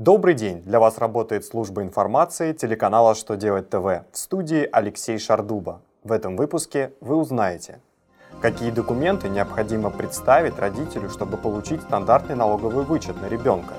[0.00, 0.62] Добрый день!
[0.62, 5.82] Для вас работает служба информации телеканала «Что делать ТВ» в студии Алексей Шардуба.
[6.04, 7.80] В этом выпуске вы узнаете,
[8.40, 13.74] какие документы необходимо представить родителю, чтобы получить стандартный налоговый вычет на ребенка,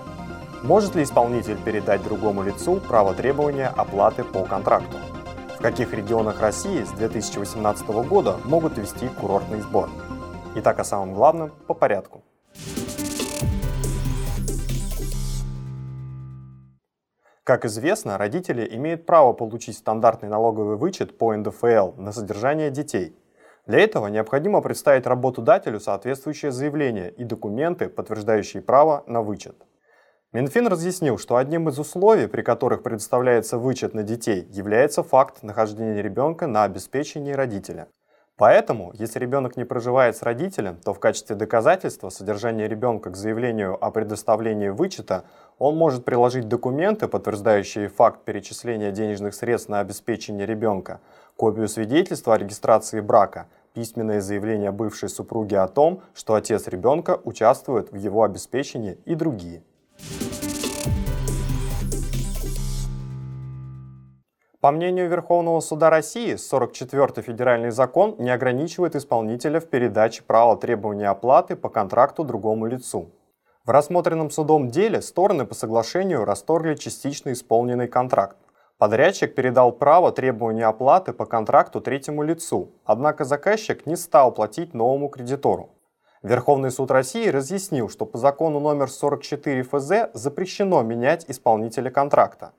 [0.62, 4.98] может ли исполнитель передать другому лицу право требования оплаты по контракту,
[5.58, 9.90] в каких регионах России с 2018 года могут ввести курортный сбор.
[10.54, 12.22] Итак, о самом главном по порядку.
[17.44, 23.18] Как известно, родители имеют право получить стандартный налоговый вычет по НДФЛ на содержание детей.
[23.66, 29.56] Для этого необходимо представить работодателю соответствующее заявление и документы, подтверждающие право на вычет.
[30.34, 36.02] Минфин разъяснил, что одним из условий, при которых предоставляется вычет на детей, является факт нахождения
[36.02, 37.88] ребенка на обеспечении родителя.
[38.42, 43.78] Поэтому, если ребенок не проживает с родителем, то в качестве доказательства содержания ребенка к заявлению
[43.80, 45.26] о предоставлении вычета
[45.60, 51.02] он может приложить документы, подтверждающие факт перечисления денежных средств на обеспечение ребенка,
[51.36, 57.92] копию свидетельства о регистрации брака, письменное заявление бывшей супруги о том, что отец ребенка участвует
[57.92, 59.62] в его обеспечении и другие.
[64.62, 71.10] По мнению Верховного суда России, 44-й федеральный закон не ограничивает исполнителя в передаче права требования
[71.10, 73.10] оплаты по контракту другому лицу.
[73.66, 78.38] В рассмотренном судом деле стороны по соглашению расторгли частично исполненный контракт.
[78.78, 85.10] Подрядчик передал право требования оплаты по контракту третьему лицу, однако заказчик не стал платить новому
[85.10, 85.72] кредитору.
[86.22, 92.52] Верховный суд России разъяснил, что по закону номер 44 ФЗ запрещено менять исполнителя контракта.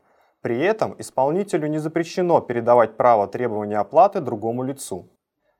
[0.42, 5.08] При этом исполнителю не запрещено передавать право требования оплаты другому лицу.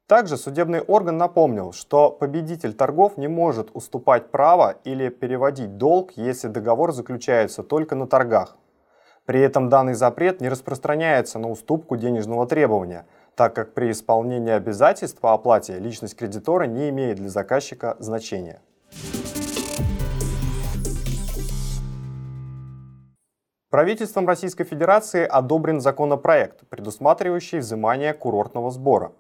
[0.08, 6.48] Также судебный орган напомнил, что победитель торгов не может уступать право или переводить долг, если
[6.48, 8.56] договор заключается только на торгах.
[9.24, 15.20] При этом данный запрет не распространяется на уступку денежного требования, так как при исполнении обязательств
[15.20, 18.60] по оплате личность кредитора не имеет для заказчика значения.
[23.72, 29.12] Правительством Российской Федерации одобрен законопроект, предусматривающий взимание курортного сбора.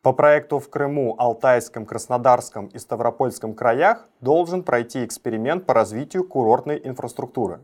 [0.00, 6.80] По проекту в Крыму, Алтайском, Краснодарском и Ставропольском краях должен пройти эксперимент по развитию курортной
[6.82, 7.60] инфраструктуры.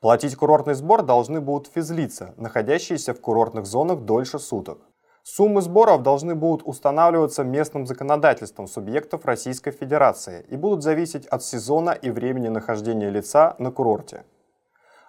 [0.00, 4.78] Платить курортный сбор должны будут физлица, находящиеся в курортных зонах дольше суток.
[5.24, 11.90] Суммы сборов должны будут устанавливаться местным законодательством субъектов Российской Федерации и будут зависеть от сезона
[11.90, 14.24] и времени нахождения лица на курорте.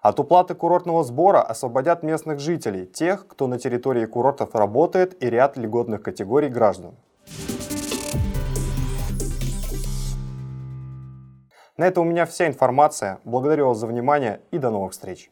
[0.08, 5.58] От уплаты курортного сбора освободят местных жителей, тех, кто на территории курортов работает и ряд
[5.58, 6.96] льготных категорий граждан.
[11.76, 13.20] На этом у меня вся информация.
[13.26, 15.30] Благодарю вас за внимание и до новых встреч.